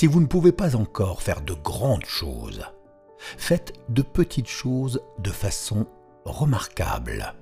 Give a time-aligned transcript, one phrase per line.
[0.00, 2.64] Si vous ne pouvez pas encore faire de grandes choses,
[3.18, 5.86] faites de petites choses de façon
[6.24, 7.34] remarquable.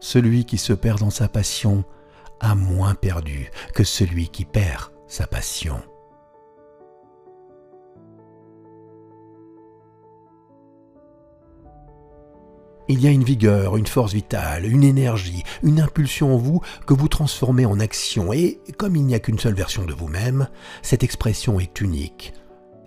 [0.00, 1.84] Celui qui se perd dans sa passion
[2.40, 5.80] a moins perdu que celui qui perd sa passion.
[12.90, 16.94] Il y a une vigueur, une force vitale, une énergie, une impulsion en vous que
[16.94, 20.48] vous transformez en action et, comme il n'y a qu'une seule version de vous-même,
[20.80, 22.32] cette expression est unique.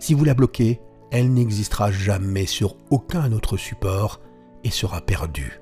[0.00, 0.80] Si vous la bloquez,
[1.12, 4.20] elle n'existera jamais sur aucun autre support
[4.64, 5.60] et sera perdue.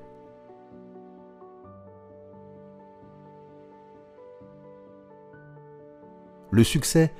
[6.49, 7.13] Le succès,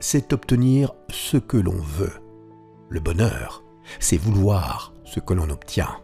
[0.00, 2.12] c'est obtenir ce que l'on veut.
[2.88, 3.62] Le bonheur,
[4.00, 6.00] c'est vouloir ce que l'on obtient.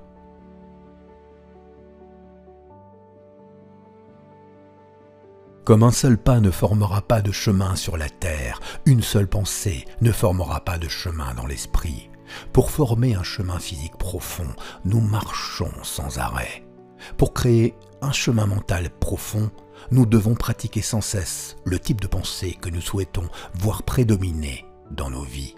[5.70, 9.84] Comme un seul pas ne formera pas de chemin sur la terre, une seule pensée
[10.00, 12.10] ne formera pas de chemin dans l'esprit.
[12.52, 14.48] Pour former un chemin physique profond,
[14.84, 16.64] nous marchons sans arrêt.
[17.16, 19.52] Pour créer un chemin mental profond,
[19.92, 25.08] nous devons pratiquer sans cesse le type de pensée que nous souhaitons voir prédominer dans
[25.08, 25.54] nos vies.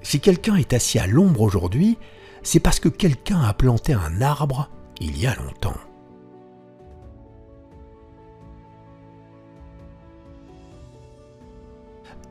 [0.00, 1.98] Si quelqu'un est assis à l'ombre aujourd'hui,
[2.42, 4.68] c'est parce que quelqu'un a planté un arbre
[5.00, 5.76] il y a longtemps.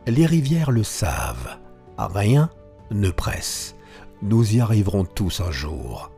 [0.07, 1.57] Les rivières le savent,
[1.97, 2.49] rien
[2.91, 3.75] ne presse.
[4.21, 6.11] Nous y arriverons tous un jour.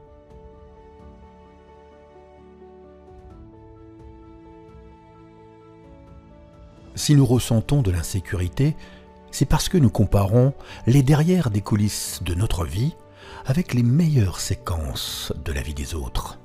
[6.95, 8.75] Si nous ressentons de l'insécurité,
[9.31, 10.53] c'est parce que nous comparons
[10.87, 12.95] les derrières des coulisses de notre vie
[13.45, 16.37] avec les meilleures séquences de la vie des autres.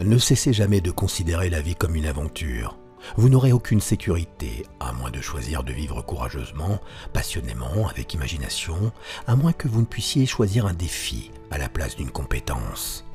[0.00, 2.76] Ne cessez jamais de considérer la vie comme une aventure.
[3.16, 6.80] Vous n'aurez aucune sécurité, à moins de choisir de vivre courageusement,
[7.12, 8.92] passionnément, avec imagination,
[9.26, 13.05] à moins que vous ne puissiez choisir un défi à la place d'une compétence.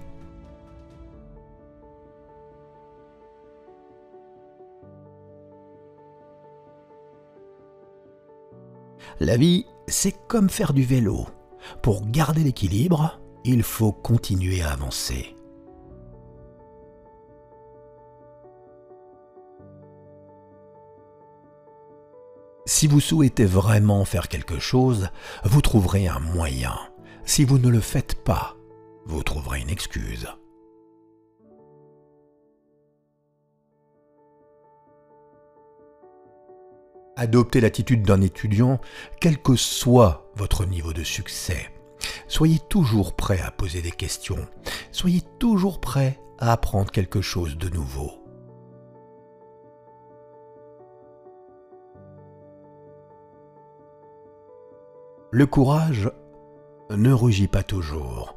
[9.23, 11.27] La vie, c'est comme faire du vélo.
[11.83, 15.35] Pour garder l'équilibre, il faut continuer à avancer.
[22.65, 25.09] Si vous souhaitez vraiment faire quelque chose,
[25.43, 26.73] vous trouverez un moyen.
[27.23, 28.55] Si vous ne le faites pas,
[29.05, 30.29] vous trouverez une excuse.
[37.21, 38.81] Adoptez l'attitude d'un étudiant,
[39.19, 41.69] quel que soit votre niveau de succès.
[42.27, 44.47] Soyez toujours prêt à poser des questions.
[44.91, 48.11] Soyez toujours prêt à apprendre quelque chose de nouveau.
[55.29, 56.09] Le courage
[56.89, 58.35] ne rugit pas toujours.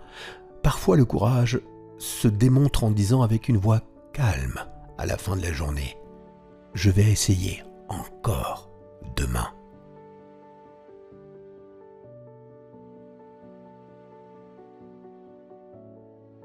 [0.63, 1.59] Parfois le courage
[1.97, 3.81] se démontre en disant avec une voix
[4.13, 4.61] calme
[4.99, 5.97] à la fin de la journée,
[6.75, 8.54] je vais essayer encore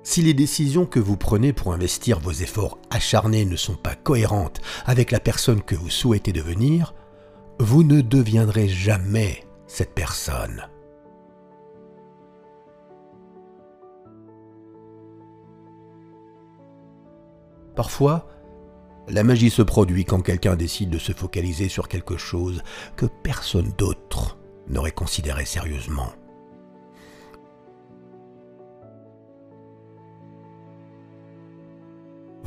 [0.09, 4.59] Si les décisions que vous prenez pour investir vos efforts acharnés ne sont pas cohérentes
[4.87, 6.95] avec la personne que vous souhaitez devenir,
[7.59, 10.67] vous ne deviendrez jamais cette personne.
[17.75, 18.27] Parfois,
[19.09, 22.63] la magie se produit quand quelqu'un décide de se focaliser sur quelque chose
[22.95, 26.11] que personne d'autre n'aurait considéré sérieusement.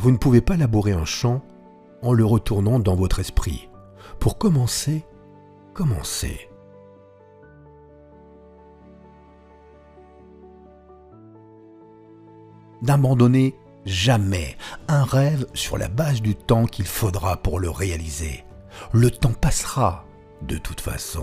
[0.02, 1.42] Vous ne pouvez pas labourer un champ
[2.02, 3.68] en le retournant dans votre esprit.
[4.18, 5.04] Pour commencer,
[5.74, 6.50] commencez.
[12.82, 13.54] D'abandonner
[13.84, 14.56] jamais
[14.88, 18.44] un rêve sur la base du temps qu'il faudra pour le réaliser.
[18.92, 20.04] Le temps passera
[20.42, 21.22] de toute façon.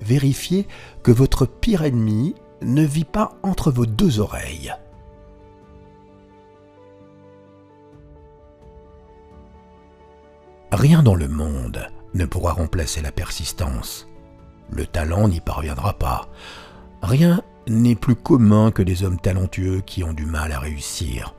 [0.00, 0.66] Vérifiez
[1.02, 4.72] que votre pire ennemi ne vit pas entre vos deux oreilles.
[10.72, 14.06] Rien dans le monde ne pourra remplacer la persistance.
[14.70, 16.28] Le talent n'y parviendra pas.
[17.02, 21.34] Rien n'est plus commun que des hommes talentueux qui ont du mal à réussir.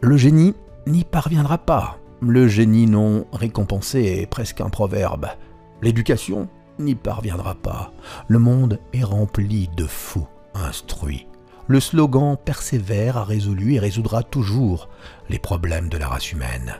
[0.00, 0.54] Le génie
[0.86, 1.98] n'y parviendra pas.
[2.20, 5.26] Le génie non récompensé est presque un proverbe.
[5.82, 7.92] L'éducation n'y parviendra pas.
[8.28, 11.26] Le monde est rempli de fous instruits.
[11.68, 14.88] Le slogan persévère a résolu et résoudra toujours
[15.28, 16.76] les problèmes de la race humaine.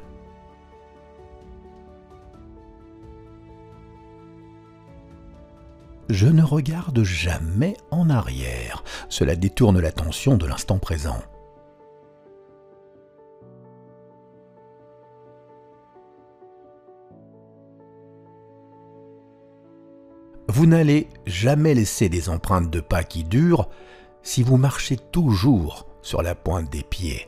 [6.09, 8.85] Je ne regarde jamais en arrière.
[9.09, 11.21] Cela détourne l'attention de l'instant présent.
[20.57, 23.69] Vous n'allez jamais laisser des empreintes de pas qui durent
[24.23, 27.27] si vous marchez toujours sur la pointe des pieds.